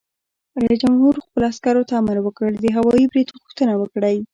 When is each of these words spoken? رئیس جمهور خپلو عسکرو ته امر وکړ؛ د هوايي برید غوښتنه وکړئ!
رئیس 0.61 0.79
جمهور 0.83 1.13
خپلو 1.25 1.43
عسکرو 1.51 1.87
ته 1.89 1.93
امر 2.01 2.17
وکړ؛ 2.21 2.51
د 2.59 2.65
هوايي 2.77 3.05
برید 3.11 3.27
غوښتنه 3.41 3.73
وکړئ! 3.77 4.17